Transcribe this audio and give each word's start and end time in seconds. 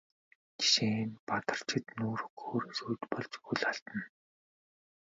Жишээ 0.57 0.89
нь 0.95 1.01
энэ 1.05 1.19
Бадарчид 1.27 1.85
нүүр 1.99 2.19
өгөхөөр 2.27 2.63
сүйд 2.77 3.01
болж 3.11 3.31
хөл 3.45 3.61
алдана. 3.71 4.05